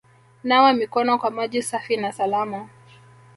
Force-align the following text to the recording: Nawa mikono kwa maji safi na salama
Nawa 0.43 0.73
mikono 0.73 1.17
kwa 1.17 1.31
maji 1.31 1.63
safi 1.63 1.97
na 1.97 2.11
salama 2.11 2.69